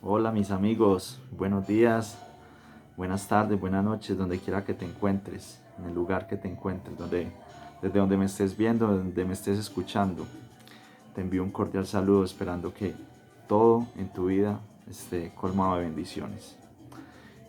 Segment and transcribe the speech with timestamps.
[0.00, 2.16] Hola mis amigos, buenos días,
[2.96, 6.96] buenas tardes, buenas noches, donde quiera que te encuentres, en el lugar que te encuentres,
[7.82, 10.24] desde donde me estés viendo, donde me estés escuchando.
[11.16, 12.94] Te envío un cordial saludo esperando que
[13.48, 16.54] todo en tu vida esté colmado de bendiciones.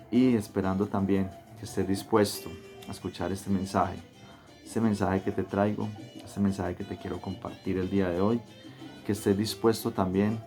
[0.10, 1.30] Y esperando también
[1.60, 2.50] que estés dispuesto
[2.88, 4.00] a escuchar este mensaje,
[4.66, 8.42] este mensaje que te traigo, este mensaje que te quiero compartir el día de hoy,
[9.06, 10.40] que estés dispuesto también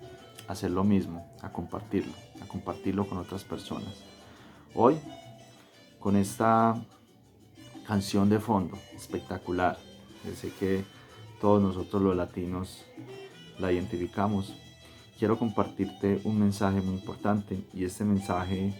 [0.48, 3.94] hacer lo mismo, a compartirlo, a compartirlo con otras personas.
[4.74, 4.98] Hoy,
[5.98, 6.82] con esta
[7.86, 9.78] canción de fondo espectacular,
[10.34, 10.84] sé que
[11.40, 12.84] todos nosotros los latinos
[13.58, 14.54] la identificamos,
[15.18, 18.72] quiero compartirte un mensaje muy importante y este mensaje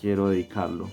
[0.00, 0.88] quiero dedicarlo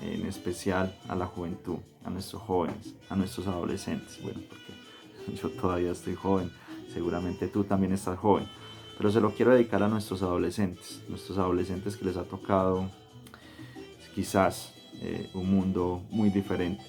[0.00, 4.20] en especial a la juventud, a nuestros jóvenes, a nuestros adolescentes.
[4.22, 6.50] Bueno, porque yo todavía estoy joven,
[6.92, 8.46] seguramente tú también estás joven
[9.02, 12.88] pero se lo quiero dedicar a nuestros adolescentes, nuestros adolescentes que les ha tocado
[14.14, 16.84] quizás eh, un mundo muy diferente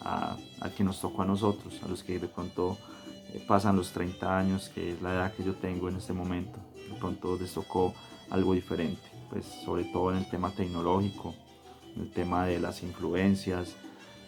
[0.00, 2.78] al que nos tocó a nosotros, a los que de pronto
[3.34, 6.58] eh, pasan los 30 años, que es la edad que yo tengo en este momento,
[6.74, 7.92] de pronto les tocó
[8.30, 11.34] algo diferente, pues sobre todo en el tema tecnológico,
[11.94, 13.76] en el tema de las influencias,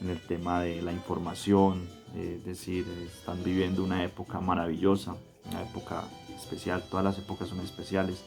[0.02, 5.16] en el tema de la información, es decir, están viviendo una época maravillosa,
[5.50, 6.04] una época
[6.34, 8.22] especial, todas las épocas son especiales,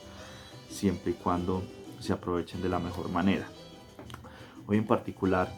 [0.69, 1.63] siempre y cuando
[1.99, 3.47] se aprovechen de la mejor manera.
[4.67, 5.51] Hoy en particular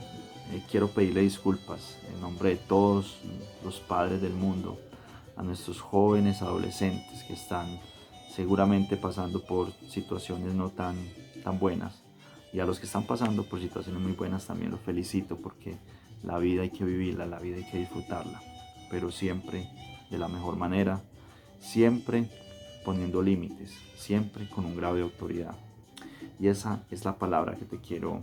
[0.52, 3.18] eh, quiero pedirle disculpas en nombre de todos
[3.64, 4.80] los padres del mundo,
[5.36, 7.80] a nuestros jóvenes adolescentes que están
[8.34, 10.96] seguramente pasando por situaciones no tan,
[11.44, 12.02] tan buenas
[12.54, 15.78] y a los que están pasando por situaciones muy buenas también los felicito porque
[16.24, 18.42] la vida hay que vivirla, la vida hay que disfrutarla,
[18.90, 19.70] pero siempre
[20.10, 21.02] de la mejor manera,
[21.60, 22.30] siempre
[22.86, 25.56] poniendo límites, siempre con un grado de autoridad.
[26.40, 28.22] Y esa es la palabra que te quiero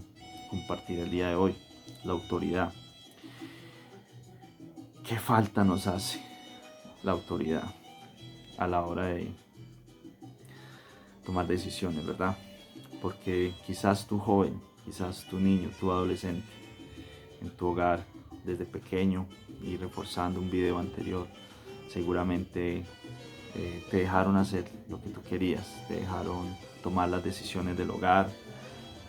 [0.48, 1.55] compartir el día de hoy,
[2.05, 2.72] la autoridad.
[5.06, 6.20] ¿Qué falta nos hace
[7.02, 7.74] la autoridad
[8.56, 9.33] a la hora de
[11.27, 12.39] tomar decisiones, verdad?
[13.02, 16.46] Porque quizás tu joven, quizás tu niño, tu adolescente,
[17.42, 18.05] en tu hogar
[18.44, 19.27] desde pequeño
[19.62, 21.27] y reforzando un video anterior,
[21.89, 22.84] seguramente
[23.55, 28.28] eh, te dejaron hacer lo que tú querías, te dejaron tomar las decisiones del hogar,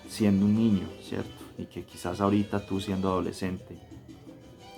[0.08, 1.44] siendo un niño, ¿cierto?
[1.58, 3.78] Y que quizás ahorita tú siendo adolescente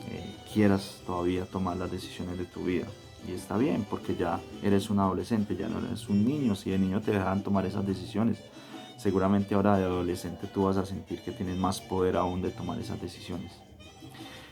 [0.09, 2.87] eh, quieras todavía tomar las decisiones de tu vida.
[3.27, 6.55] Y está bien, porque ya eres un adolescente, ya no eres un niño.
[6.55, 8.37] Si de niño te dejan tomar esas decisiones,
[8.97, 12.79] seguramente ahora de adolescente tú vas a sentir que tienes más poder aún de tomar
[12.79, 13.51] esas decisiones.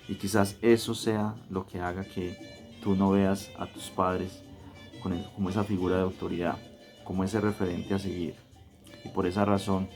[0.08, 2.38] Y quizás eso sea lo que haga que
[2.86, 4.44] tú no veas a tus padres
[5.36, 6.56] como esa figura de autoridad,
[7.04, 8.36] como ese referente a seguir.
[9.04, 9.90] Y por esa razón,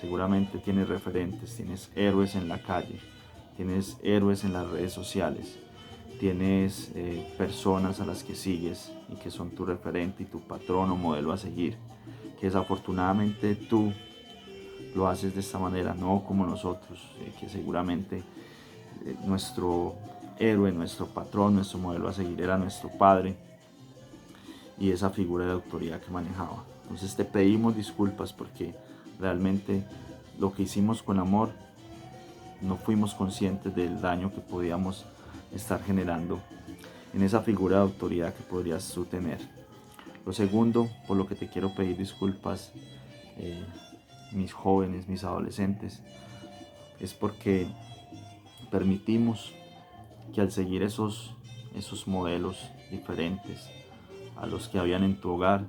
[0.00, 2.98] seguramente tienes referentes, tienes héroes en la calle,
[3.58, 5.58] tienes héroes en las redes sociales,
[6.18, 10.90] tienes eh, personas a las que sigues y que son tu referente y tu patrón
[10.92, 11.76] o modelo a seguir,
[12.40, 13.92] que desafortunadamente tú
[14.94, 18.22] lo haces de esta manera, no como nosotros, eh, que seguramente
[19.04, 19.96] eh, nuestro
[20.38, 23.36] héroe, nuestro patrón, nuestro modelo a seguir era nuestro padre
[24.78, 26.64] y esa figura de autoridad que manejaba.
[26.82, 28.74] Entonces te pedimos disculpas porque
[29.18, 29.84] realmente
[30.38, 31.50] lo que hicimos con amor
[32.60, 35.04] no fuimos conscientes del daño que podíamos
[35.54, 36.40] estar generando
[37.12, 39.38] en esa figura de autoridad que podrías tú tener.
[40.26, 42.72] Lo segundo, por lo que te quiero pedir disculpas,
[43.36, 43.62] eh,
[44.32, 46.02] mis jóvenes, mis adolescentes,
[46.98, 47.66] es porque
[48.70, 49.54] permitimos
[50.34, 51.34] que al seguir esos,
[51.74, 52.58] esos modelos
[52.90, 53.70] diferentes,
[54.36, 55.64] a los que habían en tu hogar,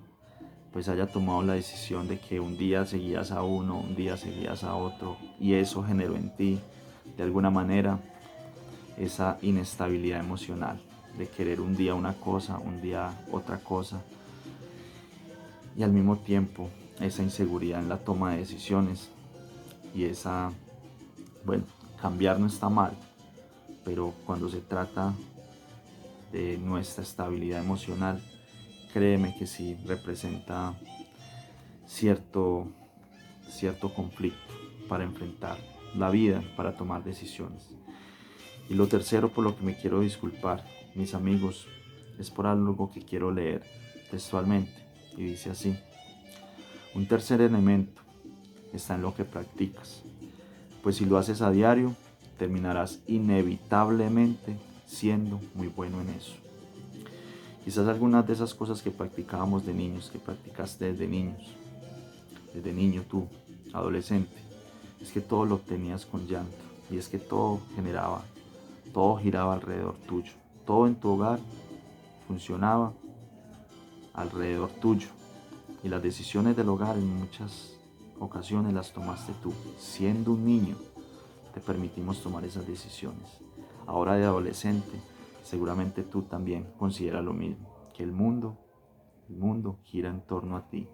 [0.74, 4.64] pues haya tomado la decisión de que un día seguías a uno, un día seguías
[4.64, 6.60] a otro, y eso generó en ti,
[7.16, 8.00] de alguna manera,
[8.98, 10.82] esa inestabilidad emocional,
[11.18, 14.02] de querer un día una cosa, un día otra cosa,
[15.78, 19.10] y al mismo tiempo esa inseguridad en la toma de decisiones
[19.94, 20.52] y esa,
[21.46, 21.64] bueno,
[22.02, 22.94] cambiar no está mal,
[23.86, 25.14] pero cuando se trata
[26.34, 28.20] de nuestra estabilidad emocional,
[28.92, 30.74] créeme que sí representa
[31.86, 32.68] cierto,
[33.48, 34.54] cierto conflicto
[34.90, 35.58] para enfrentar
[35.96, 37.70] la vida, para tomar decisiones.
[38.68, 40.66] Y lo tercero por lo que me quiero disculpar,
[40.96, 41.68] mis amigos,
[42.20, 43.64] es por algo que quiero leer
[44.10, 44.74] textualmente.
[45.16, 45.78] Y dice así,
[46.96, 48.02] un tercer elemento
[48.74, 50.02] está en lo que practicas,
[50.82, 51.96] pues si lo haces a diario,
[52.38, 56.34] terminarás inevitablemente siendo muy bueno en eso.
[57.64, 61.56] Quizás algunas de esas cosas que practicábamos de niños, que practicaste desde niños,
[62.54, 63.28] desde niño tú,
[63.74, 64.36] adolescente,
[65.02, 66.56] es que todo lo obtenías con llanto
[66.92, 68.24] y es que todo generaba,
[68.94, 70.34] todo giraba alrededor tuyo,
[70.66, 71.40] todo en tu hogar
[72.28, 72.94] funcionaba
[74.14, 75.08] alrededor tuyo
[75.84, 77.74] y las decisiones del hogar en muchas
[78.20, 79.54] ocasiones las tomaste tú.
[79.78, 80.76] Siendo un niño,
[81.56, 83.42] te permitimos tomar esas decisiones.
[83.88, 85.00] Ahora de adolescente,
[85.42, 88.58] seguramente tú también consideras lo mismo, que el mundo,
[89.30, 90.90] el mundo gira en torno a ti,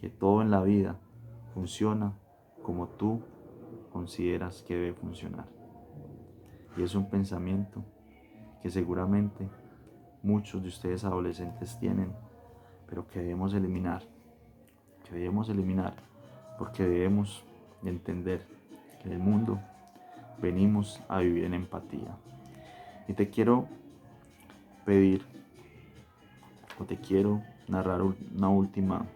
[0.00, 0.98] que todo en la vida
[1.54, 2.18] funciona
[2.64, 3.22] como tú
[3.92, 5.46] consideras que debe funcionar.
[6.76, 7.84] Y es un pensamiento
[8.60, 9.48] que seguramente
[10.20, 12.12] muchos de ustedes adolescentes tienen,
[12.88, 14.02] pero que debemos eliminar,
[15.04, 15.94] que debemos eliminar,
[16.58, 17.44] porque debemos
[17.84, 18.44] entender
[19.00, 19.60] que el mundo
[20.40, 22.16] venimos a vivir en empatía.
[23.08, 23.68] Y te quiero
[24.84, 25.22] pedir,
[26.80, 29.06] o te quiero narrar una última,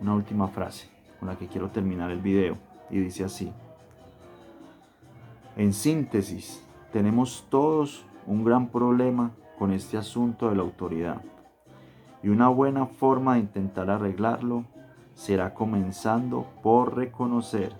[0.00, 0.88] una última frase
[1.18, 2.56] con la que quiero terminar el video.
[2.90, 3.52] Y dice así.
[5.56, 11.22] En síntesis, tenemos todos un gran problema con este asunto de la autoridad.
[12.22, 14.64] Y una buena forma de intentar arreglarlo
[15.14, 17.74] será comenzando por reconocer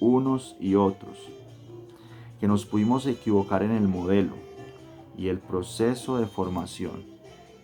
[0.00, 1.43] unos y otros
[2.44, 4.34] que nos pudimos equivocar en el modelo
[5.16, 7.02] y el proceso de formación,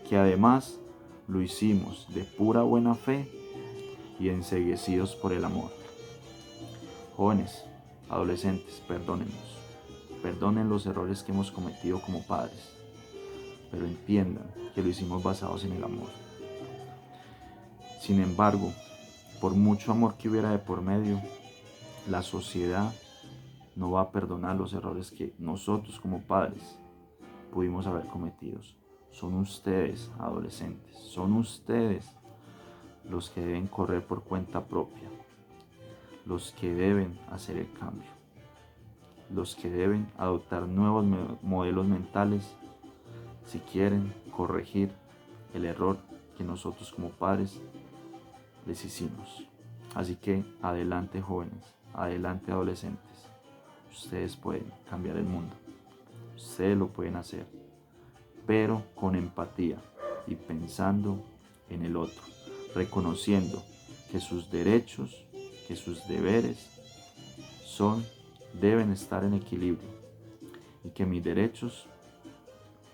[0.08, 0.80] que además
[1.28, 3.30] lo hicimos de pura buena fe
[4.18, 5.70] y enseguecidos por el amor.
[7.14, 7.66] Jóvenes,
[8.08, 9.58] adolescentes, perdónennos,
[10.22, 12.72] perdonen los errores que hemos cometido como padres,
[13.70, 16.08] pero entiendan que lo hicimos basados en el amor.
[18.00, 18.72] Sin embargo,
[19.42, 21.20] por mucho amor que hubiera de por medio,
[22.08, 22.94] la sociedad
[23.76, 26.78] no va a perdonar los errores que nosotros como padres
[27.52, 28.60] pudimos haber cometido.
[29.10, 32.16] Son ustedes, adolescentes, son ustedes
[33.08, 35.08] los que deben correr por cuenta propia,
[36.26, 38.10] los que deben hacer el cambio,
[39.34, 41.04] los que deben adoptar nuevos
[41.42, 42.56] modelos mentales
[43.44, 44.92] si quieren corregir
[45.54, 45.98] el error
[46.36, 47.60] que nosotros como padres
[48.66, 49.48] les hicimos.
[49.94, 53.19] Así que adelante jóvenes, adelante adolescentes.
[53.92, 55.54] Ustedes pueden cambiar el mundo.
[56.36, 57.46] Ustedes lo pueden hacer.
[58.46, 59.78] Pero con empatía
[60.26, 61.22] y pensando
[61.68, 62.22] en el otro.
[62.74, 63.62] Reconociendo
[64.10, 65.24] que sus derechos,
[65.66, 66.66] que sus deberes
[67.64, 68.04] son,
[68.60, 69.88] deben estar en equilibrio.
[70.84, 71.86] Y que mis derechos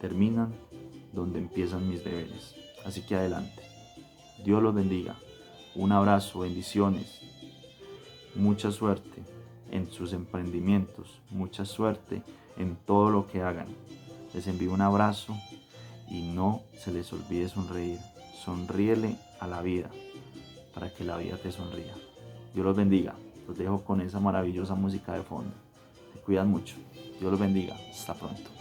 [0.01, 0.55] terminan
[1.13, 2.55] donde empiezan mis deberes.
[2.85, 3.63] Así que adelante.
[4.45, 5.17] Dios los bendiga.
[5.75, 7.21] Un abrazo, bendiciones,
[8.35, 9.36] mucha suerte
[9.71, 12.23] en sus emprendimientos, mucha suerte
[12.57, 13.69] en todo lo que hagan.
[14.35, 15.37] Les envío un abrazo
[16.09, 17.99] y no se les olvide sonreír.
[18.45, 19.91] Sonríele a la vida
[20.75, 21.95] para que la vida te sonría.
[22.55, 23.15] Dios los bendiga.
[23.47, 25.55] Los dejo con esa maravillosa música de fondo.
[26.13, 26.77] Se cuidan mucho.
[27.21, 27.77] Dios los bendiga.
[27.91, 28.56] Hasta pronto.